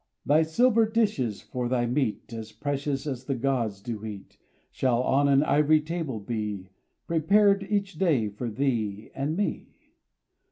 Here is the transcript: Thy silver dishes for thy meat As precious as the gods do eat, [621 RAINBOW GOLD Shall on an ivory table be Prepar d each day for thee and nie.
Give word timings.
Thy 0.25 0.41
silver 0.41 0.87
dishes 0.89 1.41
for 1.43 1.69
thy 1.69 1.85
meat 1.85 2.33
As 2.33 2.51
precious 2.51 3.05
as 3.05 3.25
the 3.25 3.35
gods 3.35 3.79
do 3.81 4.03
eat, 4.03 4.39
[621 4.71 4.71
RAINBOW 4.71 4.71
GOLD 4.71 4.71
Shall 4.71 5.03
on 5.03 5.27
an 5.27 5.43
ivory 5.63 5.79
table 5.81 6.19
be 6.19 6.69
Prepar 7.07 7.59
d 7.59 7.67
each 7.69 7.99
day 7.99 8.27
for 8.27 8.49
thee 8.49 9.11
and 9.13 9.37
nie. 9.37 9.67